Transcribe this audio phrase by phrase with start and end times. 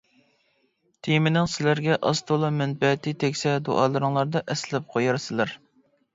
[1.07, 5.57] تېمىنىڭ سىلەرگە ئاز تولا مەنپەئەتى تەگسە دۇئالىرىڭلاردا ئەسلەپ قويارسىلەر!